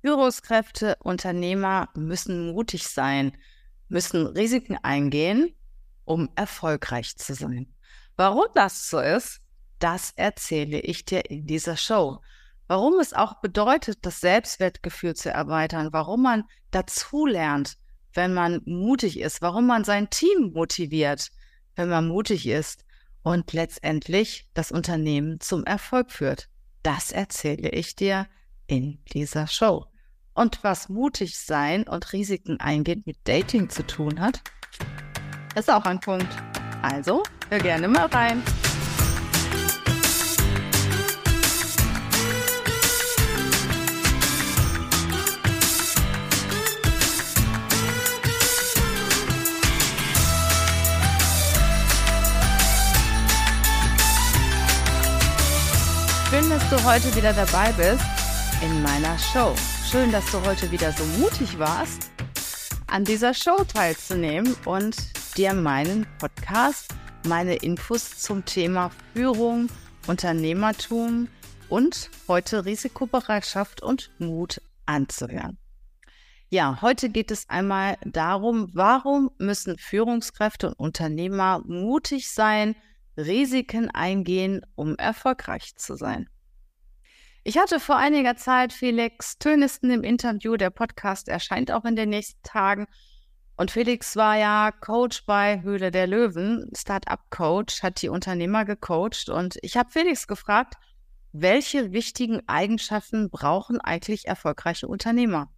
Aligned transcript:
Führungskräfte, 0.00 0.96
Unternehmer 1.00 1.88
müssen 1.94 2.52
mutig 2.52 2.88
sein, 2.88 3.36
müssen 3.88 4.26
Risiken 4.26 4.78
eingehen, 4.82 5.54
um 6.04 6.28
erfolgreich 6.36 7.16
zu 7.16 7.34
sein. 7.34 7.72
Warum 8.16 8.46
das 8.54 8.88
so 8.90 9.00
ist, 9.00 9.40
das 9.78 10.12
erzähle 10.16 10.80
ich 10.80 11.04
dir 11.04 11.30
in 11.30 11.46
dieser 11.46 11.76
Show. 11.76 12.20
Warum 12.66 12.98
es 13.00 13.12
auch 13.12 13.40
bedeutet, 13.40 13.98
das 14.02 14.20
Selbstwertgefühl 14.20 15.14
zu 15.14 15.30
erweitern, 15.30 15.88
warum 15.92 16.22
man 16.22 16.44
dazulernt, 16.70 17.78
wenn 18.12 18.34
man 18.34 18.60
mutig 18.66 19.18
ist, 19.18 19.40
warum 19.40 19.66
man 19.66 19.84
sein 19.84 20.10
Team 20.10 20.52
motiviert, 20.52 21.30
wenn 21.76 21.88
man 21.88 22.08
mutig 22.08 22.46
ist 22.46 22.84
und 23.22 23.52
letztendlich 23.52 24.48
das 24.54 24.72
Unternehmen 24.72 25.40
zum 25.40 25.64
Erfolg 25.64 26.10
führt. 26.10 26.48
Das 26.82 27.12
erzähle 27.12 27.70
ich 27.70 27.96
dir 27.96 28.26
in 28.68 28.98
dieser 29.12 29.48
Show. 29.48 29.86
Und 30.34 30.62
was 30.62 30.88
mutig 30.88 31.36
sein 31.36 31.88
und 31.88 32.12
Risiken 32.12 32.60
eingehen 32.60 33.02
mit 33.04 33.16
Dating 33.24 33.68
zu 33.68 33.84
tun 33.84 34.20
hat, 34.20 34.40
ist 35.56 35.68
auch 35.68 35.84
ein 35.84 35.98
Punkt. 35.98 36.28
Also, 36.82 37.24
hör 37.50 37.58
gerne 37.58 37.88
mal 37.88 38.06
rein. 38.06 38.40
Schön, 56.30 56.50
dass 56.50 56.70
du 56.70 56.84
heute 56.84 57.16
wieder 57.16 57.32
dabei 57.32 57.72
bist 57.72 58.17
in 58.62 58.82
meiner 58.82 59.16
Show. 59.18 59.54
Schön, 59.88 60.10
dass 60.10 60.30
du 60.32 60.42
heute 60.44 60.70
wieder 60.72 60.90
so 60.90 61.04
mutig 61.20 61.58
warst, 61.58 62.10
an 62.88 63.04
dieser 63.04 63.32
Show 63.32 63.62
teilzunehmen 63.64 64.56
und 64.64 64.96
dir 65.36 65.52
meinen 65.54 66.06
Podcast, 66.18 66.92
meine 67.26 67.54
Infos 67.56 68.18
zum 68.18 68.44
Thema 68.44 68.90
Führung, 69.14 69.68
Unternehmertum 70.06 71.28
und 71.68 72.10
heute 72.26 72.64
Risikobereitschaft 72.64 73.82
und 73.82 74.10
Mut 74.18 74.60
anzuhören. 74.86 75.56
Ja, 76.48 76.80
heute 76.82 77.10
geht 77.10 77.30
es 77.30 77.48
einmal 77.48 77.96
darum, 78.04 78.70
warum 78.72 79.30
müssen 79.38 79.78
Führungskräfte 79.78 80.68
und 80.68 80.78
Unternehmer 80.78 81.62
mutig 81.64 82.30
sein, 82.30 82.74
Risiken 83.16 83.90
eingehen, 83.90 84.62
um 84.74 84.96
erfolgreich 84.96 85.76
zu 85.76 85.94
sein. 85.94 86.28
Ich 87.48 87.56
hatte 87.56 87.80
vor 87.80 87.96
einiger 87.96 88.36
Zeit 88.36 88.74
Felix 88.74 89.38
Tönisten 89.38 89.90
im 89.90 90.04
Interview. 90.04 90.58
Der 90.58 90.68
Podcast 90.68 91.30
erscheint 91.30 91.72
auch 91.72 91.86
in 91.86 91.96
den 91.96 92.10
nächsten 92.10 92.42
Tagen. 92.42 92.86
Und 93.56 93.70
Felix 93.70 94.16
war 94.16 94.36
ja 94.36 94.70
Coach 94.70 95.24
bei 95.24 95.62
Höhle 95.62 95.90
der 95.90 96.06
Löwen, 96.06 96.70
Startup-Coach, 96.76 97.82
hat 97.82 98.02
die 98.02 98.10
Unternehmer 98.10 98.66
gecoacht. 98.66 99.30
Und 99.30 99.56
ich 99.62 99.78
habe 99.78 99.90
Felix 99.90 100.26
gefragt, 100.26 100.74
welche 101.32 101.92
wichtigen 101.92 102.42
Eigenschaften 102.46 103.30
brauchen 103.30 103.80
eigentlich 103.80 104.26
erfolgreiche 104.26 104.86
Unternehmer? 104.86 105.50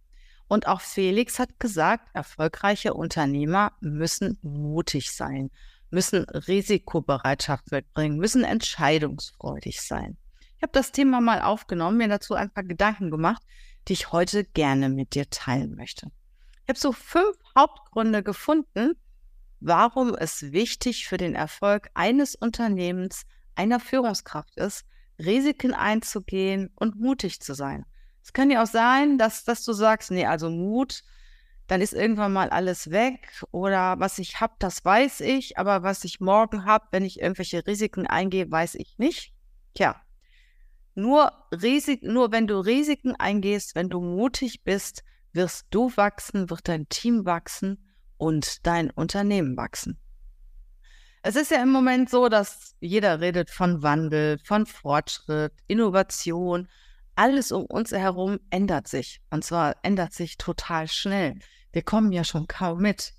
Und 0.47 0.67
auch 0.67 0.79
Felix 0.79 1.39
hat 1.39 1.59
gesagt, 1.59 2.07
erfolgreiche 2.13 2.93
Unternehmer 2.93 3.73
müssen 3.81 4.39
mutig 4.41 5.11
sein 5.11 5.51
müssen 5.91 6.23
Risikobereitschaft 6.23 7.69
mitbringen, 7.69 8.17
müssen 8.17 8.45
entscheidungsfreudig 8.45 9.81
sein. 9.81 10.17
Ich 10.61 10.63
habe 10.63 10.73
das 10.73 10.91
Thema 10.91 11.21
mal 11.21 11.41
aufgenommen, 11.41 11.97
mir 11.97 12.07
dazu 12.07 12.35
ein 12.35 12.51
paar 12.51 12.63
Gedanken 12.63 13.09
gemacht, 13.09 13.41
die 13.87 13.93
ich 13.93 14.11
heute 14.11 14.43
gerne 14.43 14.89
mit 14.89 15.15
dir 15.15 15.27
teilen 15.27 15.73
möchte. 15.75 16.11
Ich 16.61 16.69
habe 16.69 16.77
so 16.77 16.91
fünf 16.91 17.35
Hauptgründe 17.57 18.21
gefunden, 18.21 18.93
warum 19.59 20.13
es 20.13 20.51
wichtig 20.51 21.07
für 21.07 21.17
den 21.17 21.33
Erfolg 21.33 21.89
eines 21.95 22.35
Unternehmens, 22.35 23.23
einer 23.55 23.79
Führungskraft 23.79 24.55
ist, 24.57 24.85
Risiken 25.17 25.73
einzugehen 25.73 26.69
und 26.75 26.95
mutig 26.95 27.41
zu 27.41 27.55
sein. 27.55 27.83
Es 28.23 28.31
kann 28.31 28.51
ja 28.51 28.61
auch 28.61 28.67
sein, 28.67 29.17
dass, 29.17 29.43
dass 29.43 29.65
du 29.65 29.73
sagst, 29.73 30.11
nee, 30.11 30.27
also 30.27 30.51
Mut, 30.51 31.01
dann 31.65 31.81
ist 31.81 31.93
irgendwann 31.93 32.33
mal 32.33 32.51
alles 32.51 32.91
weg 32.91 33.43
oder 33.49 33.99
was 33.99 34.19
ich 34.19 34.39
habe, 34.39 34.53
das 34.59 34.85
weiß 34.85 35.21
ich, 35.21 35.57
aber 35.57 35.81
was 35.81 36.03
ich 36.03 36.19
morgen 36.19 36.65
habe, 36.65 36.85
wenn 36.91 37.03
ich 37.03 37.19
irgendwelche 37.19 37.65
Risiken 37.65 38.05
eingehe, 38.05 38.51
weiß 38.51 38.75
ich 38.75 38.99
nicht. 38.99 39.33
Tja, 39.73 39.99
nur, 40.95 41.31
Risik, 41.51 42.03
nur 42.03 42.31
wenn 42.31 42.47
du 42.47 42.59
Risiken 42.59 43.15
eingehst, 43.15 43.75
wenn 43.75 43.89
du 43.89 44.01
mutig 44.01 44.63
bist, 44.63 45.03
wirst 45.33 45.67
du 45.69 45.91
wachsen, 45.95 46.49
wird 46.49 46.67
dein 46.67 46.89
Team 46.89 47.25
wachsen 47.25 47.87
und 48.17 48.65
dein 48.65 48.89
Unternehmen 48.91 49.55
wachsen. 49.57 49.97
Es 51.23 51.35
ist 51.35 51.51
ja 51.51 51.61
im 51.61 51.71
Moment 51.71 52.09
so, 52.09 52.29
dass 52.29 52.75
jeder 52.79 53.21
redet 53.21 53.49
von 53.49 53.83
Wandel, 53.83 54.39
von 54.43 54.65
Fortschritt, 54.65 55.53
Innovation. 55.67 56.67
Alles 57.15 57.51
um 57.51 57.65
uns 57.65 57.91
herum 57.91 58.39
ändert 58.49 58.87
sich. 58.87 59.21
Und 59.29 59.43
zwar 59.43 59.75
ändert 59.83 60.13
sich 60.13 60.37
total 60.37 60.87
schnell 60.87 61.35
wir 61.71 61.81
kommen 61.81 62.11
ja 62.11 62.23
schon 62.23 62.47
kaum 62.47 62.81
mit. 62.81 63.13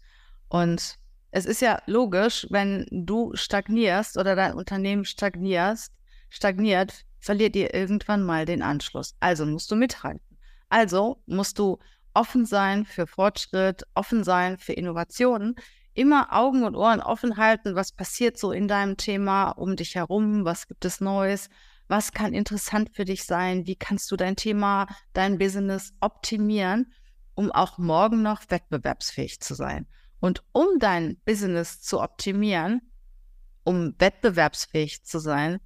Und 0.48 0.96
es 1.30 1.46
ist 1.46 1.62
ja 1.62 1.82
logisch, 1.86 2.46
wenn 2.50 2.86
du 2.90 3.32
stagnierst 3.34 4.18
oder 4.18 4.36
dein 4.36 4.54
Unternehmen 4.54 5.04
stagnierst, 5.04 5.92
stagniert, 6.28 7.04
verliert 7.22 7.56
ihr 7.56 7.72
irgendwann 7.72 8.22
mal 8.22 8.44
den 8.44 8.60
Anschluss. 8.60 9.14
Also 9.20 9.46
musst 9.46 9.70
du 9.70 9.76
mithalten. 9.76 10.36
Also 10.68 11.22
musst 11.24 11.58
du 11.58 11.78
offen 12.12 12.44
sein 12.44 12.84
für 12.84 13.06
Fortschritt, 13.06 13.84
offen 13.94 14.24
sein 14.24 14.58
für 14.58 14.74
Innovationen, 14.74 15.54
immer 15.94 16.34
Augen 16.34 16.64
und 16.64 16.76
Ohren 16.76 17.00
offen 17.00 17.38
halten, 17.38 17.74
was 17.74 17.92
passiert 17.92 18.36
so 18.36 18.52
in 18.52 18.68
deinem 18.68 18.98
Thema 18.98 19.52
um 19.52 19.76
dich 19.76 19.94
herum, 19.94 20.44
was 20.44 20.66
gibt 20.66 20.84
es 20.84 21.00
Neues, 21.00 21.48
was 21.88 22.12
kann 22.12 22.34
interessant 22.34 22.90
für 22.94 23.06
dich 23.06 23.24
sein, 23.24 23.66
wie 23.66 23.76
kannst 23.76 24.10
du 24.10 24.16
dein 24.16 24.36
Thema, 24.36 24.86
dein 25.14 25.38
Business 25.38 25.94
optimieren 26.00 26.92
um 27.34 27.50
auch 27.50 27.78
morgen 27.78 28.22
noch 28.22 28.42
wettbewerbsfähig 28.48 29.40
zu 29.40 29.54
sein. 29.54 29.86
Und 30.20 30.44
um 30.52 30.66
dein 30.78 31.18
Business 31.24 31.80
zu 31.80 32.00
optimieren, 32.00 32.80
um 33.64 33.94
wettbewerbsfähig 33.98 35.04
zu 35.04 35.18
sein, 35.18 35.60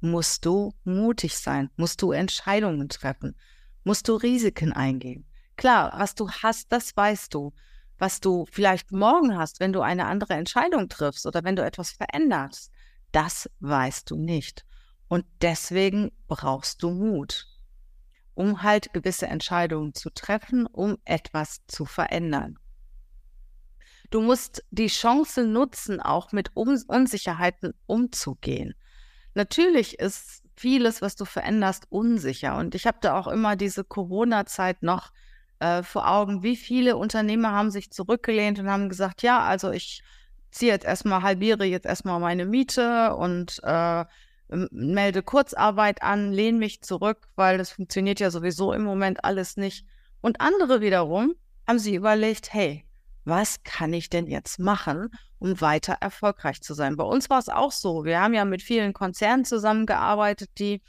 musst 0.00 0.44
du 0.46 0.72
mutig 0.84 1.36
sein, 1.36 1.70
musst 1.76 2.02
du 2.02 2.12
Entscheidungen 2.12 2.88
treffen, 2.88 3.36
musst 3.84 4.08
du 4.08 4.14
Risiken 4.14 4.72
eingehen. 4.72 5.26
Klar, 5.56 5.92
was 5.96 6.14
du 6.14 6.30
hast, 6.30 6.72
das 6.72 6.96
weißt 6.96 7.34
du. 7.34 7.52
Was 7.98 8.20
du 8.20 8.46
vielleicht 8.50 8.92
morgen 8.92 9.36
hast, 9.36 9.60
wenn 9.60 9.74
du 9.74 9.82
eine 9.82 10.06
andere 10.06 10.34
Entscheidung 10.34 10.88
triffst 10.88 11.26
oder 11.26 11.44
wenn 11.44 11.56
du 11.56 11.64
etwas 11.64 11.90
veränderst, 11.90 12.72
das 13.12 13.50
weißt 13.60 14.10
du 14.10 14.16
nicht. 14.16 14.64
Und 15.08 15.26
deswegen 15.42 16.12
brauchst 16.26 16.82
du 16.82 16.90
Mut 16.90 17.46
um 18.40 18.62
halt 18.62 18.94
gewisse 18.94 19.26
Entscheidungen 19.26 19.92
zu 19.92 20.08
treffen, 20.08 20.64
um 20.64 20.96
etwas 21.04 21.60
zu 21.66 21.84
verändern. 21.84 22.58
Du 24.10 24.22
musst 24.22 24.64
die 24.70 24.86
Chance 24.86 25.46
nutzen, 25.46 26.00
auch 26.00 26.32
mit 26.32 26.50
Unsicherheiten 26.56 27.74
umzugehen. 27.84 28.74
Natürlich 29.34 29.98
ist 29.98 30.42
vieles, 30.56 31.00
was 31.00 31.16
du 31.16 31.24
veränderst, 31.24 31.86
unsicher. 31.90 32.56
Und 32.56 32.74
ich 32.74 32.86
habe 32.86 32.98
da 33.00 33.18
auch 33.18 33.28
immer 33.28 33.56
diese 33.56 33.84
Corona-Zeit 33.84 34.82
noch 34.82 35.10
äh, 35.60 35.82
vor 35.82 36.10
Augen. 36.10 36.42
Wie 36.42 36.56
viele 36.56 36.96
Unternehmer 36.96 37.52
haben 37.52 37.70
sich 37.70 37.90
zurückgelehnt 37.90 38.58
und 38.58 38.68
haben 38.68 38.88
gesagt, 38.88 39.22
ja, 39.22 39.40
also 39.40 39.70
ich 39.70 40.02
ziehe 40.50 40.72
jetzt 40.72 40.84
erstmal, 40.84 41.22
halbiere 41.22 41.64
jetzt 41.64 41.86
erstmal 41.86 42.20
meine 42.20 42.44
Miete 42.44 43.14
und 43.14 43.60
äh, 43.62 44.04
melde 44.48 45.22
Kurzarbeit 45.22 46.02
an, 46.02 46.32
lehne 46.32 46.58
mich 46.58 46.82
zurück, 46.82 47.28
weil 47.36 47.56
das 47.56 47.70
funktioniert 47.70 48.20
ja 48.20 48.30
sowieso 48.30 48.72
im 48.72 48.82
Moment 48.82 49.24
alles 49.24 49.56
nicht. 49.56 49.86
Und 50.20 50.40
andere 50.40 50.80
wiederum 50.80 51.34
haben 51.66 51.78
sie 51.78 51.94
überlegt, 51.94 52.52
hey, 52.52 52.84
was 53.30 53.62
kann 53.62 53.94
ich 53.94 54.10
denn 54.10 54.26
jetzt 54.26 54.58
machen, 54.58 55.08
um 55.38 55.60
weiter 55.62 55.96
erfolgreich 56.00 56.60
zu 56.60 56.74
sein? 56.74 56.96
Bei 56.96 57.04
uns 57.04 57.30
war 57.30 57.38
es 57.38 57.48
auch 57.48 57.72
so. 57.72 58.04
Wir 58.04 58.20
haben 58.20 58.34
ja 58.34 58.44
mit 58.44 58.62
vielen 58.62 58.92
Konzernen 58.92 59.46
zusammengearbeitet, 59.46 60.50
die 60.58 60.82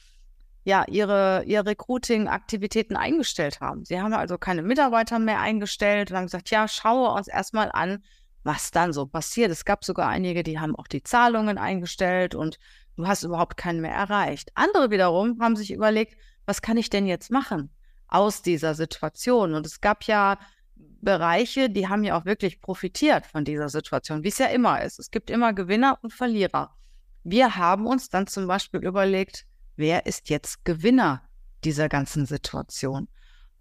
ja 0.64 0.84
ihre, 0.88 1.44
ihre 1.46 1.68
Recruiting-Aktivitäten 1.68 2.98
eingestellt 2.98 3.62
haben. 3.62 3.86
Sie 3.86 4.02
haben 4.02 4.14
also 4.14 4.38
keine 4.38 4.62
Mitarbeiter 4.62 5.20
mehr 5.20 5.40
eingestellt 5.40 6.12
und 6.12 6.18
haben 6.18 6.26
gesagt, 6.26 6.50
ja, 6.50 6.68
schaue 6.68 7.12
uns 7.14 7.28
erstmal 7.28 7.72
an, 7.72 8.04
was 8.44 8.72
dann 8.72 8.92
so 8.92 9.06
passiert. 9.06 9.52
Es 9.52 9.64
gab 9.64 9.86
sogar 9.86 10.10
einige, 10.10 10.44
die 10.44 10.60
haben 10.60 10.76
auch 10.76 10.88
die 10.88 11.04
Zahlungen 11.04 11.58
eingestellt 11.58 12.36
und 12.36 12.58
du 12.98 13.08
hast 13.08 13.24
überhaupt 13.24 13.56
keinen 13.56 13.82
mehr 13.82 13.94
erreicht. 13.94 14.52
Andere 14.56 14.92
wiederum 14.92 15.40
haben 15.40 15.56
sich 15.56 15.72
überlegt, 15.72 16.18
was 16.46 16.62
kann 16.62 16.78
ich 16.78 16.90
denn 16.90 17.06
jetzt 17.06 17.32
machen 17.32 17.70
aus 18.08 18.42
dieser 18.42 18.76
Situation? 18.76 19.54
Und 19.54 19.66
es 19.66 19.80
gab 19.80 20.04
ja 20.04 20.38
Bereiche, 21.02 21.70
die 21.70 21.88
haben 21.88 22.04
ja 22.04 22.20
auch 22.20 22.26
wirklich 22.26 22.62
profitiert 22.62 23.26
von 23.26 23.44
dieser 23.44 23.70
Situation, 23.70 24.24
wie 24.24 24.30
es 24.30 24.38
ja 24.38 24.48
immer 24.48 24.82
ist. 24.82 25.00
Es 25.00 25.12
gibt 25.12 25.30
immer 25.30 25.54
Gewinner 25.54 26.00
und 26.02 26.14
Verlierer. 26.14 26.76
Wir 27.24 27.56
haben 27.56 27.88
uns 27.88 28.10
dann 28.10 28.28
zum 28.28 28.48
Beispiel 28.48 28.84
überlegt, 28.84 29.46
wer 29.76 30.06
ist 30.06 30.30
jetzt 30.30 30.66
Gewinner 30.66 31.24
dieser 31.64 31.90
ganzen 31.90 32.26
Situation? 32.26 33.08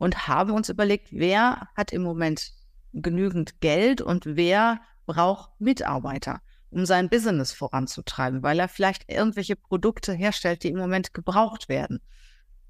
und 0.00 0.26
haben 0.26 0.52
uns 0.52 0.70
überlegt, 0.70 1.08
wer 1.10 1.68
hat 1.76 1.92
im 1.92 2.02
Moment 2.02 2.54
genügend 2.94 3.60
Geld 3.60 4.00
und 4.00 4.24
wer 4.24 4.80
braucht 5.04 5.50
Mitarbeiter, 5.60 6.40
um 6.70 6.86
sein 6.86 7.10
Business 7.10 7.52
voranzutreiben, 7.52 8.42
weil 8.42 8.58
er 8.58 8.68
vielleicht 8.68 9.12
irgendwelche 9.12 9.56
Produkte 9.56 10.14
herstellt, 10.14 10.62
die 10.62 10.70
im 10.70 10.78
Moment 10.78 11.12
gebraucht 11.12 11.68
werden 11.68 12.00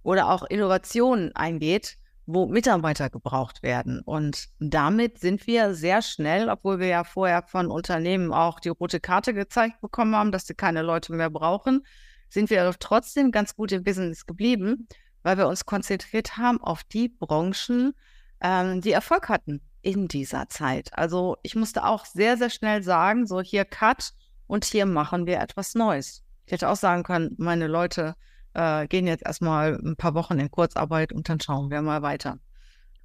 oder 0.03 0.29
auch 0.29 0.43
Innovationen 0.43 1.35
eingeht, 1.37 1.99
wo 2.35 2.47
Mitarbeiter 2.47 3.11
gebraucht 3.11 3.63
werden. 3.63 4.01
Und 4.01 4.49
damit 4.59 5.19
sind 5.19 5.47
wir 5.47 5.75
sehr 5.75 6.03
schnell, 6.03 6.49
obwohl 6.49 6.79
wir 6.79 6.89
ja 6.89 7.05
vorher 7.05 7.43
von 7.43 7.71
Unternehmen 7.71 8.33
auch 8.33 8.61
die 8.61 8.69
rote 8.69 9.01
Karte 9.01 9.35
gezeigt 9.35 9.81
bekommen 9.81 10.15
haben, 10.15 10.33
dass 10.33 10.47
sie 10.47 10.55
keine 10.55 10.83
Leute 10.83 11.13
mehr 11.13 11.31
brauchen, 11.31 11.85
sind 12.29 12.51
wir 12.51 12.75
trotzdem 12.79 13.33
ganz 13.33 13.57
gut 13.57 13.73
im 13.73 13.83
Business 13.83 14.27
geblieben, 14.27 14.89
weil 15.23 15.37
wir 15.37 15.49
uns 15.49 15.67
konzentriert 15.67 16.37
haben 16.37 16.61
auf 16.61 16.85
die 16.85 17.09
Branchen, 17.09 17.93
ähm, 18.41 18.81
die 18.81 18.93
Erfolg 18.93 19.29
hatten 19.29 19.61
in 19.83 20.09
dieser 20.09 20.49
Zeit. 20.49 20.91
Also 20.93 21.37
ich 21.43 21.55
musste 21.57 21.85
auch 21.85 22.05
sehr, 22.05 22.37
sehr 22.37 22.51
schnell 22.51 22.83
sagen, 22.83 23.27
so 23.27 23.41
hier 23.41 23.65
Cut 23.65 24.13
und 24.47 24.65
hier 24.65 24.87
machen 24.87 25.27
wir 25.27 25.41
etwas 25.41 25.75
Neues. 25.75 26.23
Ich 26.47 26.53
hätte 26.53 26.69
auch 26.69 26.77
sagen 26.77 27.03
können, 27.03 27.35
meine 27.39 27.67
Leute 27.67 28.15
äh, 28.55 28.87
gehen 28.89 29.07
jetzt 29.07 29.25
erstmal 29.25 29.75
ein 29.75 29.97
paar 29.97 30.15
Wochen 30.15 30.39
in 30.39 30.51
Kurzarbeit 30.51 31.13
und 31.13 31.29
dann 31.29 31.41
schauen 31.41 31.71
wir 31.71 31.83
mal 31.83 32.03
weiter. 32.03 32.39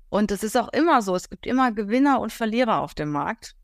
Und 0.09 0.31
es 0.31 0.43
ist 0.43 0.55
auch 0.55 0.69
immer 0.69 1.01
so, 1.01 1.15
es 1.15 1.29
gibt 1.29 1.45
immer 1.45 1.71
Gewinner 1.71 2.19
und 2.19 2.31
Verlierer 2.31 2.81
auf 2.81 2.93
dem 2.93 3.11
Markt 3.11 3.55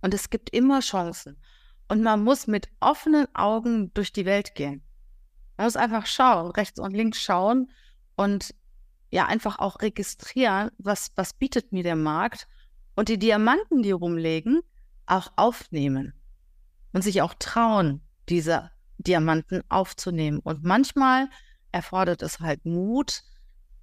und 0.00 0.14
es 0.14 0.30
gibt 0.30 0.50
immer 0.50 0.80
Chancen. 0.80 1.36
Und 1.88 2.02
man 2.02 2.22
muss 2.22 2.46
mit 2.46 2.68
offenen 2.80 3.26
Augen 3.34 3.92
durch 3.94 4.12
die 4.12 4.24
Welt 4.24 4.54
gehen. 4.54 4.82
Man 5.56 5.66
muss 5.66 5.76
einfach 5.76 6.06
schauen, 6.06 6.50
rechts 6.52 6.80
und 6.80 6.94
links 6.94 7.20
schauen 7.20 7.70
und 8.16 8.54
ja, 9.10 9.26
einfach 9.26 9.58
auch 9.58 9.80
registrieren, 9.82 10.70
was, 10.78 11.12
was 11.16 11.34
bietet 11.34 11.72
mir 11.72 11.82
der 11.82 11.96
Markt 11.96 12.48
und 12.94 13.08
die 13.08 13.18
Diamanten, 13.18 13.82
die 13.82 13.90
rumlegen, 13.90 14.62
auch 15.06 15.32
aufnehmen 15.36 16.14
und 16.92 17.02
sich 17.02 17.20
auch 17.20 17.34
trauen, 17.34 18.00
diese 18.28 18.70
Diamanten 19.02 19.62
aufzunehmen. 19.68 20.38
Und 20.38 20.64
manchmal 20.64 21.28
erfordert 21.72 22.22
es 22.22 22.40
halt 22.40 22.64
Mut, 22.64 23.22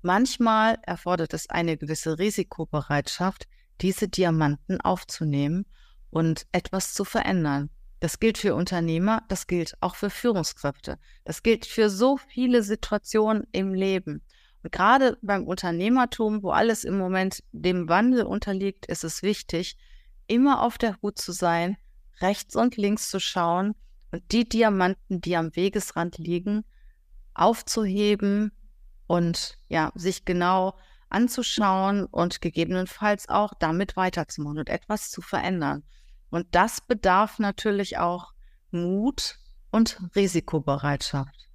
manchmal 0.01 0.77
erfordert 0.83 1.33
es 1.33 1.49
eine 1.49 1.77
gewisse 1.77 2.19
Risikobereitschaft, 2.19 3.47
diese 3.81 4.07
Diamanten 4.07 4.81
aufzunehmen 4.81 5.65
und 6.09 6.45
etwas 6.51 6.93
zu 6.93 7.05
verändern. 7.05 7.69
Das 7.99 8.19
gilt 8.19 8.37
für 8.37 8.55
Unternehmer, 8.55 9.23
das 9.27 9.47
gilt 9.47 9.75
auch 9.81 9.95
für 9.95 10.09
Führungskräfte. 10.09 10.97
Das 11.25 11.43
gilt 11.43 11.65
für 11.65 11.89
so 11.89 12.17
viele 12.17 12.63
Situationen 12.63 13.45
im 13.51 13.73
Leben. 13.73 14.21
Und 14.63 14.71
gerade 14.71 15.17
beim 15.21 15.45
Unternehmertum, 15.45 16.43
wo 16.43 16.51
alles 16.51 16.83
im 16.83 16.97
Moment 16.97 17.43
dem 17.51 17.89
Wandel 17.89 18.23
unterliegt, 18.23 18.85
ist 18.85 19.03
es 19.03 19.21
wichtig, 19.21 19.77
immer 20.27 20.61
auf 20.61 20.77
der 20.77 20.97
Hut 21.01 21.17
zu 21.17 21.31
sein, 21.31 21.77
rechts 22.21 22.55
und 22.55 22.77
links 22.77 23.09
zu 23.09 23.19
schauen 23.19 23.75
und 24.11 24.31
die 24.31 24.47
Diamanten, 24.47 25.21
die 25.21 25.35
am 25.35 25.55
Wegesrand 25.55 26.17
liegen, 26.17 26.65
aufzuheben 27.33 28.51
und 29.07 29.57
ja, 29.67 29.91
sich 29.95 30.25
genau 30.25 30.77
anzuschauen 31.09 32.05
und 32.05 32.41
gegebenenfalls 32.41 33.29
auch 33.29 33.53
damit 33.59 33.95
weiterzumachen 33.95 34.59
und 34.59 34.69
etwas 34.69 35.09
zu 35.09 35.21
verändern. 35.21 35.83
Und 36.29 36.47
das 36.51 36.81
bedarf 36.81 37.39
natürlich 37.39 37.97
auch 37.97 38.33
Mut 38.71 39.39
und 39.71 39.99
Risikobereitschaft. 40.15 41.47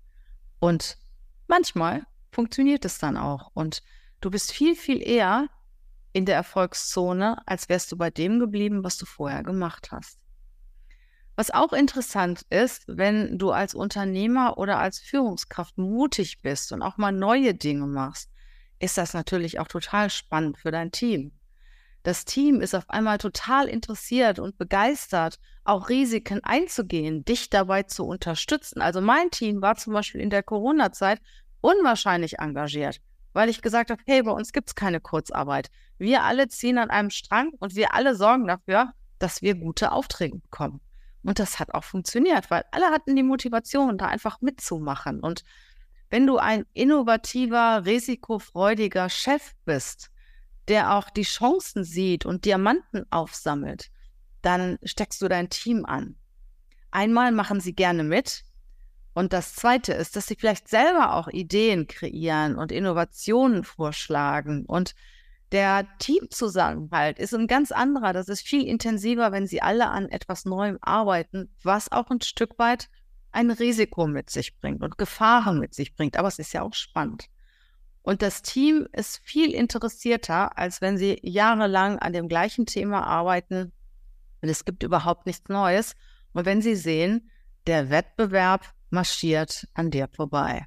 Und 0.58 0.98
manchmal 1.46 2.02
funktioniert 2.32 2.84
es 2.84 2.98
dann 2.98 3.16
auch. 3.16 3.50
Und 3.54 3.82
du 4.20 4.30
bist 4.30 4.52
viel, 4.52 4.74
viel 4.74 5.00
eher 5.00 5.48
in 6.12 6.26
der 6.26 6.36
Erfolgszone, 6.36 7.38
als 7.46 7.68
wärst 7.68 7.92
du 7.92 7.96
bei 7.96 8.10
dem 8.10 8.38
geblieben, 8.38 8.82
was 8.82 8.96
du 8.96 9.06
vorher 9.06 9.42
gemacht 9.42 9.92
hast. 9.92 10.18
Was 11.36 11.50
auch 11.50 11.72
interessant 11.72 12.42
ist, 12.50 12.84
wenn 12.86 13.38
du 13.38 13.50
als 13.50 13.74
Unternehmer 13.74 14.56
oder 14.56 14.78
als 14.78 15.00
Führungskraft 15.00 15.76
mutig 15.78 16.42
bist 16.42 16.70
und 16.70 16.82
auch 16.82 16.96
mal 16.96 17.10
neue 17.10 17.54
Dinge 17.54 17.86
machst, 17.86 18.30
ist 18.78 18.98
das 18.98 19.14
natürlich 19.14 19.58
auch 19.58 19.66
total 19.66 20.10
spannend 20.10 20.58
für 20.58 20.70
dein 20.70 20.92
Team. 20.92 21.32
Das 22.04 22.24
Team 22.26 22.60
ist 22.60 22.74
auf 22.74 22.88
einmal 22.90 23.18
total 23.18 23.66
interessiert 23.66 24.38
und 24.38 24.58
begeistert, 24.58 25.38
auch 25.64 25.88
Risiken 25.88 26.44
einzugehen, 26.44 27.24
dich 27.24 27.48
dabei 27.48 27.84
zu 27.84 28.04
unterstützen. 28.06 28.82
Also 28.82 29.00
mein 29.00 29.30
Team 29.30 29.62
war 29.62 29.74
zum 29.76 29.94
Beispiel 29.94 30.20
in 30.20 30.28
der 30.28 30.42
Corona-Zeit 30.42 31.20
unwahrscheinlich 31.62 32.38
engagiert, 32.38 33.00
weil 33.32 33.48
ich 33.48 33.62
gesagt 33.62 33.90
habe, 33.90 34.02
hey, 34.06 34.22
bei 34.22 34.32
uns 34.32 34.52
gibt 34.52 34.68
es 34.68 34.74
keine 34.74 35.00
Kurzarbeit. 35.00 35.70
Wir 35.96 36.22
alle 36.24 36.48
ziehen 36.48 36.76
an 36.76 36.90
einem 36.90 37.10
Strang 37.10 37.52
und 37.58 37.74
wir 37.74 37.94
alle 37.94 38.14
sorgen 38.14 38.46
dafür, 38.46 38.92
dass 39.18 39.40
wir 39.40 39.54
gute 39.54 39.90
Aufträge 39.90 40.36
bekommen. 40.36 40.83
Und 41.24 41.38
das 41.38 41.58
hat 41.58 41.74
auch 41.74 41.84
funktioniert, 41.84 42.50
weil 42.50 42.64
alle 42.70 42.86
hatten 42.86 43.16
die 43.16 43.22
Motivation, 43.22 43.98
da 43.98 44.06
einfach 44.06 44.40
mitzumachen. 44.40 45.20
Und 45.20 45.42
wenn 46.10 46.26
du 46.26 46.36
ein 46.36 46.66
innovativer, 46.74 47.84
risikofreudiger 47.86 49.08
Chef 49.08 49.52
bist, 49.64 50.10
der 50.68 50.94
auch 50.94 51.10
die 51.10 51.22
Chancen 51.22 51.82
sieht 51.84 52.26
und 52.26 52.44
Diamanten 52.44 53.04
aufsammelt, 53.10 53.90
dann 54.42 54.78
steckst 54.84 55.20
du 55.22 55.28
dein 55.28 55.48
Team 55.48 55.84
an. 55.84 56.16
Einmal 56.90 57.32
machen 57.32 57.60
sie 57.60 57.74
gerne 57.74 58.04
mit. 58.04 58.44
Und 59.14 59.32
das 59.32 59.54
Zweite 59.54 59.92
ist, 59.94 60.16
dass 60.16 60.26
sie 60.26 60.36
vielleicht 60.36 60.68
selber 60.68 61.14
auch 61.14 61.28
Ideen 61.28 61.86
kreieren 61.86 62.56
und 62.56 62.72
Innovationen 62.72 63.64
vorschlagen 63.64 64.66
und 64.66 64.94
der 65.54 65.86
Teamzusammenhalt 66.00 67.20
ist 67.20 67.32
ein 67.32 67.46
ganz 67.46 67.70
anderer. 67.70 68.12
Das 68.12 68.28
ist 68.28 68.42
viel 68.42 68.66
intensiver, 68.66 69.30
wenn 69.30 69.46
sie 69.46 69.62
alle 69.62 69.88
an 69.88 70.08
etwas 70.08 70.44
Neuem 70.44 70.78
arbeiten, 70.80 71.48
was 71.62 71.92
auch 71.92 72.10
ein 72.10 72.20
Stück 72.20 72.58
weit 72.58 72.90
ein 73.30 73.52
Risiko 73.52 74.08
mit 74.08 74.30
sich 74.30 74.58
bringt 74.58 74.82
und 74.82 74.98
Gefahren 74.98 75.60
mit 75.60 75.72
sich 75.72 75.94
bringt. 75.94 76.16
Aber 76.16 76.26
es 76.26 76.40
ist 76.40 76.52
ja 76.52 76.62
auch 76.62 76.74
spannend. 76.74 77.28
Und 78.02 78.20
das 78.20 78.42
Team 78.42 78.88
ist 78.92 79.20
viel 79.22 79.52
interessierter, 79.54 80.58
als 80.58 80.80
wenn 80.80 80.98
sie 80.98 81.20
jahrelang 81.22 82.00
an 82.00 82.12
dem 82.12 82.28
gleichen 82.28 82.66
Thema 82.66 83.06
arbeiten 83.06 83.72
und 84.42 84.48
es 84.48 84.64
gibt 84.64 84.82
überhaupt 84.82 85.24
nichts 85.24 85.48
Neues. 85.48 85.94
Und 86.32 86.46
wenn 86.46 86.62
sie 86.62 86.74
sehen, 86.74 87.30
der 87.68 87.90
Wettbewerb 87.90 88.74
marschiert 88.90 89.68
an 89.72 89.92
dir 89.92 90.08
vorbei. 90.08 90.66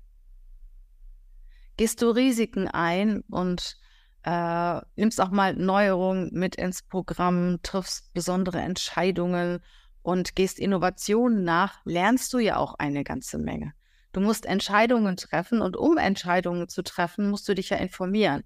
Gehst 1.75 2.01
du 2.01 2.09
Risiken 2.09 2.69
ein 2.69 3.19
und 3.29 3.77
äh, 4.27 4.81
nimmst 4.97 5.21
auch 5.21 5.31
mal 5.31 5.55
Neuerungen 5.55 6.29
mit 6.33 6.57
ins 6.57 6.83
Programm, 6.83 7.59
triffst 7.63 8.13
besondere 8.13 8.59
Entscheidungen 8.59 9.59
und 10.01 10.35
gehst 10.35 10.59
Innovationen 10.59 11.45
nach, 11.45 11.79
lernst 11.85 12.33
du 12.33 12.39
ja 12.39 12.57
auch 12.57 12.73
eine 12.73 13.05
ganze 13.05 13.37
Menge. 13.37 13.71
Du 14.11 14.19
musst 14.19 14.45
Entscheidungen 14.45 15.15
treffen 15.15 15.61
und 15.61 15.77
um 15.77 15.97
Entscheidungen 15.97 16.67
zu 16.67 16.83
treffen, 16.83 17.29
musst 17.29 17.47
du 17.47 17.55
dich 17.55 17.69
ja 17.69 17.77
informieren. 17.77 18.43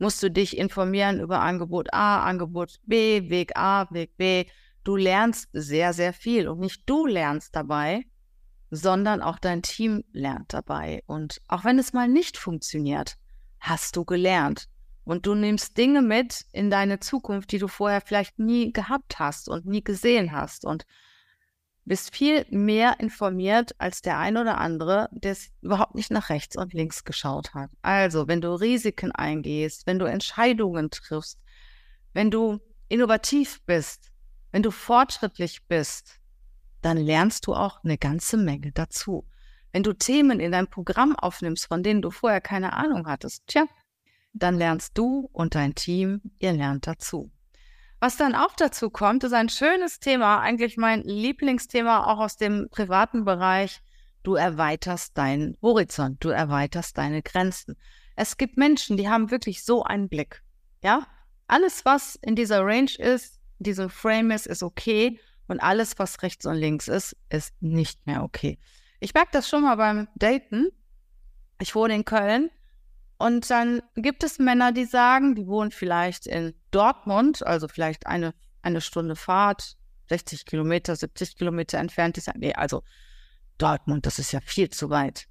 Musst 0.00 0.20
du 0.20 0.32
dich 0.32 0.58
informieren 0.58 1.20
über 1.20 1.40
Angebot 1.40 1.92
A, 1.92 2.24
Angebot 2.24 2.80
B, 2.86 3.30
Weg 3.30 3.56
A, 3.56 3.86
Weg 3.92 4.16
B. 4.16 4.46
Du 4.82 4.96
lernst 4.96 5.48
sehr, 5.52 5.92
sehr 5.92 6.12
viel 6.12 6.48
und 6.48 6.58
nicht 6.58 6.82
du 6.86 7.06
lernst 7.06 7.54
dabei, 7.54 8.02
sondern 8.72 9.22
auch 9.22 9.38
dein 9.38 9.62
Team 9.62 10.02
lernt 10.12 10.52
dabei. 10.54 11.04
Und 11.06 11.40
auch 11.46 11.64
wenn 11.64 11.78
es 11.78 11.92
mal 11.92 12.08
nicht 12.08 12.36
funktioniert, 12.36 13.16
hast 13.60 13.94
du 13.94 14.04
gelernt. 14.04 14.68
Und 15.10 15.26
du 15.26 15.34
nimmst 15.34 15.76
Dinge 15.76 16.02
mit 16.02 16.44
in 16.52 16.70
deine 16.70 17.00
Zukunft, 17.00 17.50
die 17.50 17.58
du 17.58 17.66
vorher 17.66 18.00
vielleicht 18.00 18.38
nie 18.38 18.72
gehabt 18.72 19.18
hast 19.18 19.48
und 19.48 19.66
nie 19.66 19.82
gesehen 19.82 20.30
hast. 20.30 20.64
Und 20.64 20.86
bist 21.84 22.14
viel 22.14 22.46
mehr 22.50 23.00
informiert 23.00 23.72
als 23.78 24.02
der 24.02 24.18
ein 24.18 24.36
oder 24.36 24.58
andere, 24.58 25.08
der 25.10 25.36
überhaupt 25.62 25.96
nicht 25.96 26.12
nach 26.12 26.28
rechts 26.28 26.56
und 26.56 26.72
links 26.72 27.04
geschaut 27.04 27.54
hat. 27.54 27.70
Also, 27.82 28.28
wenn 28.28 28.40
du 28.40 28.54
Risiken 28.54 29.10
eingehst, 29.10 29.88
wenn 29.88 29.98
du 29.98 30.04
Entscheidungen 30.04 30.90
triffst, 30.90 31.40
wenn 32.12 32.30
du 32.30 32.60
innovativ 32.88 33.60
bist, 33.66 34.12
wenn 34.52 34.62
du 34.62 34.70
fortschrittlich 34.70 35.66
bist, 35.66 36.20
dann 36.82 36.96
lernst 36.96 37.48
du 37.48 37.54
auch 37.54 37.82
eine 37.82 37.98
ganze 37.98 38.36
Menge 38.36 38.70
dazu. 38.70 39.26
Wenn 39.72 39.82
du 39.82 39.92
Themen 39.92 40.38
in 40.38 40.52
dein 40.52 40.68
Programm 40.68 41.16
aufnimmst, 41.16 41.66
von 41.66 41.82
denen 41.82 42.02
du 42.02 42.12
vorher 42.12 42.40
keine 42.40 42.74
Ahnung 42.74 43.08
hattest, 43.08 43.48
tja, 43.48 43.66
dann 44.32 44.56
lernst 44.56 44.96
du 44.96 45.28
und 45.32 45.54
dein 45.54 45.74
Team, 45.74 46.20
ihr 46.38 46.52
lernt 46.52 46.86
dazu. 46.86 47.30
Was 47.98 48.16
dann 48.16 48.34
auch 48.34 48.54
dazu 48.56 48.88
kommt, 48.88 49.24
ist 49.24 49.34
ein 49.34 49.50
schönes 49.50 50.00
Thema, 50.00 50.40
eigentlich 50.40 50.76
mein 50.76 51.02
Lieblingsthema 51.02 52.06
auch 52.06 52.18
aus 52.18 52.36
dem 52.36 52.68
privaten 52.70 53.24
Bereich. 53.24 53.82
Du 54.22 54.34
erweiterst 54.34 55.16
deinen 55.18 55.56
Horizont, 55.60 56.24
du 56.24 56.30
erweiterst 56.30 56.96
deine 56.96 57.22
Grenzen. 57.22 57.76
Es 58.16 58.36
gibt 58.36 58.56
Menschen, 58.56 58.96
die 58.96 59.08
haben 59.08 59.30
wirklich 59.30 59.64
so 59.64 59.82
einen 59.82 60.08
Blick. 60.08 60.42
Ja, 60.82 61.06
alles, 61.46 61.84
was 61.84 62.16
in 62.16 62.36
dieser 62.36 62.64
Range 62.64 62.90
ist, 62.98 63.38
in 63.58 63.64
diesem 63.64 63.90
Frame 63.90 64.30
ist, 64.30 64.46
ist 64.46 64.62
okay. 64.62 65.20
Und 65.46 65.60
alles, 65.60 65.98
was 65.98 66.22
rechts 66.22 66.46
und 66.46 66.54
links 66.54 66.88
ist, 66.88 67.16
ist 67.28 67.54
nicht 67.60 68.06
mehr 68.06 68.22
okay. 68.22 68.58
Ich 69.00 69.12
merke 69.14 69.30
das 69.32 69.48
schon 69.48 69.62
mal 69.62 69.76
beim 69.76 70.08
Daten. 70.14 70.68
Ich 71.60 71.74
wohne 71.74 71.94
in 71.94 72.04
Köln 72.04 72.50
Und 73.20 73.50
dann 73.50 73.82
gibt 73.96 74.24
es 74.24 74.38
Männer, 74.38 74.72
die 74.72 74.86
sagen, 74.86 75.34
die 75.34 75.46
wohnen 75.46 75.72
vielleicht 75.72 76.26
in 76.26 76.54
Dortmund, 76.70 77.46
also 77.46 77.68
vielleicht 77.68 78.06
eine, 78.06 78.32
eine 78.62 78.80
Stunde 78.80 79.14
Fahrt, 79.14 79.76
60 80.08 80.46
Kilometer, 80.46 80.96
70 80.96 81.36
Kilometer 81.36 81.76
entfernt. 81.76 82.16
Die 82.16 82.20
sagen, 82.20 82.40
nee, 82.40 82.54
also 82.54 82.82
Dortmund, 83.58 84.06
das 84.06 84.18
ist 84.18 84.32
ja 84.32 84.40
viel 84.40 84.70
zu 84.70 84.88
weit. 84.88 85.26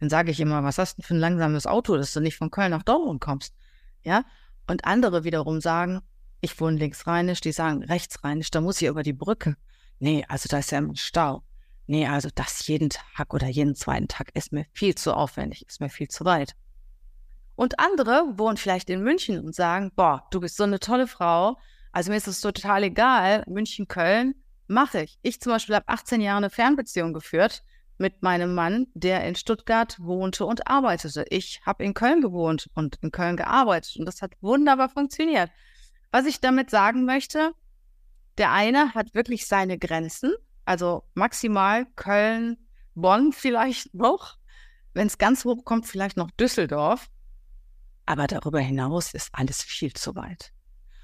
Dann 0.00 0.08
sage 0.08 0.30
ich 0.30 0.40
immer, 0.40 0.64
was 0.64 0.78
hast 0.78 0.96
du 0.96 1.02
für 1.02 1.12
ein 1.12 1.20
langsames 1.20 1.66
Auto, 1.66 1.98
dass 1.98 2.14
du 2.14 2.20
nicht 2.20 2.38
von 2.38 2.50
Köln 2.50 2.70
nach 2.70 2.84
Dortmund 2.84 3.20
kommst? 3.20 3.54
Ja. 4.02 4.24
Und 4.66 4.86
andere 4.86 5.24
wiederum 5.24 5.60
sagen, 5.60 6.00
ich 6.40 6.58
wohne 6.58 6.78
linksrheinisch, 6.78 7.42
die 7.42 7.52
sagen 7.52 7.84
rechtsrheinisch, 7.84 8.50
da 8.50 8.62
muss 8.62 8.80
ich 8.80 8.88
über 8.88 9.02
die 9.02 9.12
Brücke. 9.12 9.58
Nee, 9.98 10.24
also 10.26 10.48
da 10.48 10.60
ist 10.60 10.70
ja 10.70 10.78
ein 10.78 10.96
Stau. 10.96 11.42
Nee, 11.86 12.06
also 12.06 12.30
das 12.34 12.66
jeden 12.66 12.88
Tag 12.88 13.34
oder 13.34 13.46
jeden 13.46 13.74
zweiten 13.74 14.08
Tag 14.08 14.30
ist 14.32 14.54
mir 14.54 14.64
viel 14.72 14.94
zu 14.94 15.12
aufwendig, 15.12 15.66
ist 15.68 15.82
mir 15.82 15.90
viel 15.90 16.08
zu 16.08 16.24
weit. 16.24 16.56
Und 17.56 17.80
andere 17.80 18.38
wohnen 18.38 18.58
vielleicht 18.58 18.90
in 18.90 19.02
München 19.02 19.44
und 19.44 19.54
sagen, 19.54 19.90
boah, 19.96 20.26
du 20.30 20.40
bist 20.40 20.56
so 20.56 20.64
eine 20.64 20.78
tolle 20.78 21.06
Frau, 21.06 21.56
also 21.90 22.10
mir 22.10 22.18
ist 22.18 22.28
es 22.28 22.42
total 22.42 22.84
egal, 22.84 23.42
München, 23.48 23.88
Köln, 23.88 24.34
mache 24.68 25.02
ich. 25.02 25.18
Ich 25.22 25.40
zum 25.40 25.52
Beispiel 25.52 25.76
habe 25.76 25.88
18 25.88 26.20
Jahre 26.20 26.36
eine 26.36 26.50
Fernbeziehung 26.50 27.14
geführt 27.14 27.62
mit 27.96 28.22
meinem 28.22 28.54
Mann, 28.54 28.86
der 28.92 29.24
in 29.24 29.34
Stuttgart 29.34 29.98
wohnte 29.98 30.44
und 30.44 30.66
arbeitete. 30.68 31.24
Ich 31.30 31.62
habe 31.64 31.84
in 31.84 31.94
Köln 31.94 32.20
gewohnt 32.20 32.68
und 32.74 32.96
in 33.00 33.10
Köln 33.10 33.38
gearbeitet 33.38 33.96
und 33.96 34.04
das 34.04 34.20
hat 34.20 34.32
wunderbar 34.42 34.90
funktioniert. 34.90 35.50
Was 36.12 36.26
ich 36.26 36.40
damit 36.40 36.68
sagen 36.68 37.06
möchte, 37.06 37.52
der 38.36 38.52
eine 38.52 38.94
hat 38.94 39.14
wirklich 39.14 39.46
seine 39.46 39.78
Grenzen, 39.78 40.34
also 40.66 41.04
maximal 41.14 41.86
Köln, 41.96 42.58
Bonn 42.94 43.32
vielleicht 43.32 43.94
noch. 43.94 44.36
Wenn 44.92 45.06
es 45.06 45.18
ganz 45.18 45.44
hoch 45.44 45.64
kommt, 45.64 45.86
vielleicht 45.86 46.16
noch 46.16 46.30
Düsseldorf. 46.32 47.08
Aber 48.06 48.26
darüber 48.26 48.60
hinaus 48.60 49.12
ist 49.14 49.28
alles 49.32 49.62
viel 49.62 49.92
zu 49.92 50.14
weit. 50.14 50.52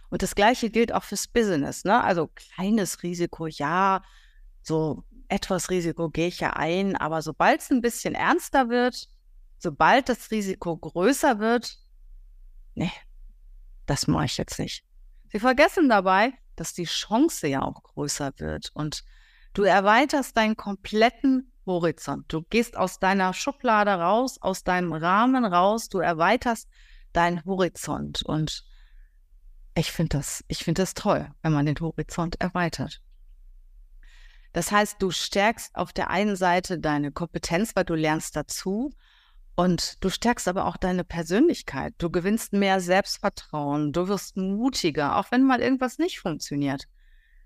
Und 0.09 0.23
das 0.23 0.35
Gleiche 0.35 0.71
gilt 0.71 0.93
auch 0.93 1.05
fürs 1.05 1.27
Business. 1.27 1.85
Ne? 1.85 2.03
Also 2.03 2.29
kleines 2.29 3.03
Risiko, 3.03 3.47
ja, 3.47 4.03
so 4.63 5.05
etwas 5.29 5.71
Risiko 5.71 6.11
gehe 6.11 6.29
ich 6.29 6.41
ja 6.41 6.51
ein, 6.51 6.97
aber 6.97 7.23
sobald 7.23 7.61
es 7.61 7.71
ein 7.71 7.81
bisschen 7.81 8.15
ernster 8.15 8.69
wird, 8.69 9.09
sobald 9.59 10.09
das 10.09 10.31
Risiko 10.31 10.77
größer 10.77 11.39
wird, 11.39 11.79
nee, 12.75 12.93
das 13.87 14.07
mache 14.07 14.27
ich 14.27 14.37
jetzt 14.37 14.59
nicht. 14.59 14.85
Sie 15.33 15.41
vergessen 15.41 15.89
dabei, 15.89 16.35
dass 16.57 16.75
die 16.75 16.85
Chance 16.85 17.49
ja 17.49 17.63
auch 17.63 17.83
größer 17.83 18.33
wird 18.37 18.71
und 18.75 19.05
du 19.55 19.63
erweiterst 19.63 20.37
deinen 20.37 20.57
kompletten 20.57 21.51
Horizont. 21.65 22.31
Du 22.31 22.43
gehst 22.43 22.77
aus 22.77 22.99
deiner 22.99 23.33
Schublade 23.33 23.93
raus, 23.93 24.37
aus 24.43 24.65
deinem 24.65 24.93
Rahmen 24.93 25.45
raus, 25.45 25.89
du 25.89 26.01
erweiterst 26.01 26.69
deinen 27.13 27.45
Horizont 27.45 28.23
und 28.23 28.65
ich 29.75 29.91
finde 29.91 30.19
das, 30.19 30.45
ich 30.49 30.65
finde 30.65 30.83
das 30.83 30.95
toll, 30.95 31.31
wenn 31.43 31.53
man 31.53 31.67
den 31.67 31.79
Horizont 31.79 32.41
erweitert. 32.41 33.01
Das 34.53 34.71
heißt, 34.71 35.01
du 35.01 35.11
stärkst 35.11 35.75
auf 35.75 35.93
der 35.93 36.11
einen 36.11 36.37
Seite 36.37 36.79
deine 36.79 37.11
Kompetenz, 37.11 37.75
weil 37.75 37.85
du 37.85 37.95
lernst 37.95 38.37
dazu 38.37 38.93
und 39.55 40.03
du 40.05 40.11
stärkst 40.11 40.47
aber 40.47 40.67
auch 40.67 40.77
deine 40.77 41.05
Persönlichkeit. 41.05 41.95
Du 41.99 42.11
gewinnst 42.11 42.53
mehr 42.53 42.81
Selbstvertrauen. 42.81 43.93
Du 43.93 44.09
wirst 44.09 44.37
mutiger, 44.37 45.17
auch 45.17 45.31
wenn 45.31 45.45
mal 45.45 45.61
irgendwas 45.61 45.99
nicht 45.99 46.21
funktioniert. 46.21 46.85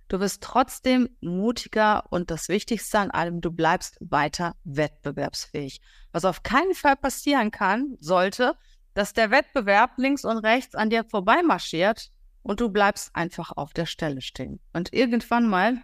Du 0.09 0.21
wirst 0.21 0.43
trotzdem 0.43 1.09
mutiger 1.21 2.05
und 2.11 2.31
das 2.31 2.49
Wichtigste 2.49 3.01
an 3.01 3.11
allem, 3.11 3.41
du 3.41 3.51
bleibst 3.51 3.99
weiter 4.01 4.55
wettbewerbsfähig. 4.63 5.81
Was 6.13 6.25
auf 6.25 6.45
keinen 6.45 6.75
Fall 6.75 6.97
passieren 6.97 7.51
kann, 7.51 7.97
sollte, 7.99 8.57
dass 8.97 9.13
der 9.13 9.31
Wettbewerb 9.31 9.99
links 9.99 10.25
und 10.25 10.39
rechts 10.39 10.75
an 10.75 10.89
dir 10.89 11.05
vorbeimarschiert 11.05 12.11
und 12.43 12.61
du 12.61 12.71
bleibst 12.71 13.15
einfach 13.15 13.53
auf 13.55 13.75
der 13.75 13.85
Stelle 13.85 14.23
stehen. 14.23 14.59
Und 14.73 14.95
irgendwann 14.95 15.47
mal 15.49 15.83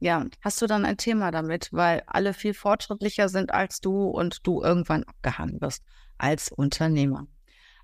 ja, 0.00 0.26
hast 0.40 0.60
du 0.60 0.66
dann 0.66 0.84
ein 0.84 0.96
Thema 0.96 1.30
damit, 1.30 1.68
weil 1.72 2.02
alle 2.06 2.34
viel 2.34 2.54
fortschrittlicher 2.54 3.28
sind 3.28 3.54
als 3.54 3.80
du 3.80 4.08
und 4.08 4.44
du 4.44 4.60
irgendwann 4.60 5.04
abgehangen 5.04 5.60
wirst 5.60 5.84
als 6.18 6.50
Unternehmer. 6.50 7.28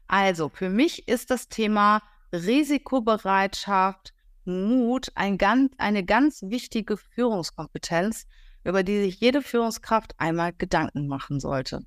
Also, 0.08 0.48
für 0.48 0.68
mich 0.68 1.06
ist 1.06 1.30
das 1.30 1.48
Thema 1.48 2.02
Risikobereitschaft, 2.32 4.12
Mut 4.44 5.12
ein 5.14 5.38
ganz, 5.38 5.72
eine 5.78 6.04
ganz 6.04 6.42
wichtige 6.42 6.96
Führungskompetenz, 6.96 8.26
über 8.64 8.82
die 8.82 9.00
sich 9.00 9.20
jede 9.20 9.40
Führungskraft 9.40 10.14
einmal 10.18 10.52
Gedanken 10.52 11.06
machen 11.06 11.38
sollte. 11.38 11.84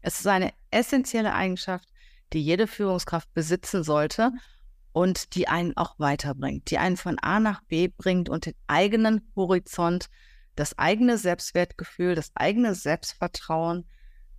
Es 0.00 0.18
ist 0.18 0.26
eine 0.26 0.52
essentielle 0.70 1.34
Eigenschaft, 1.34 1.86
die 2.32 2.42
jede 2.42 2.66
Führungskraft 2.66 3.32
besitzen 3.34 3.82
sollte 3.84 4.32
und 4.92 5.34
die 5.34 5.48
einen 5.48 5.76
auch 5.76 5.98
weiterbringt, 5.98 6.70
die 6.70 6.78
einen 6.78 6.96
von 6.96 7.18
A 7.18 7.40
nach 7.40 7.62
B 7.62 7.88
bringt 7.88 8.28
und 8.28 8.46
den 8.46 8.54
eigenen 8.66 9.30
Horizont, 9.36 10.08
das 10.56 10.78
eigene 10.78 11.18
Selbstwertgefühl, 11.18 12.14
das 12.14 12.32
eigene 12.34 12.74
Selbstvertrauen 12.74 13.88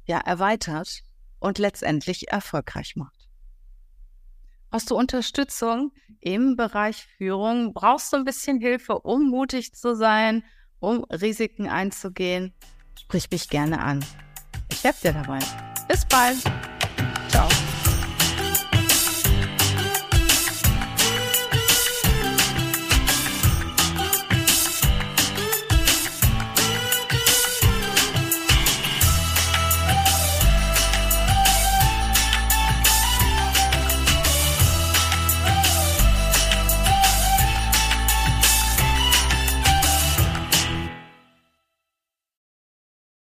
ja 0.06 0.20
erweitert 0.20 1.02
und 1.40 1.58
letztendlich 1.58 2.30
erfolgreich 2.30 2.96
macht. 2.96 3.30
Hast 4.72 4.92
du 4.92 4.96
Unterstützung 4.96 5.92
im 6.20 6.56
Bereich 6.56 7.08
Führung? 7.18 7.74
Brauchst 7.74 8.14
du 8.14 8.18
ein 8.18 8.26
bisschen 8.26 8.60
Hilfe, 8.60 9.00
um 9.00 9.30
mutig 9.30 9.74
zu 9.74 9.96
sein, 9.96 10.44
um 10.80 11.04
Risiken 11.06 11.68
einzugehen? 11.68 12.54
Sprich 13.00 13.32
mich 13.32 13.50
gerne 13.50 13.82
an. 13.82 14.06
Ich 14.72 14.84
helfe 14.84 15.08
dir 15.08 15.14
dabei. 15.14 15.40
Bis 15.88 16.06
bald. 16.06 16.38
Ciao. 17.30 17.50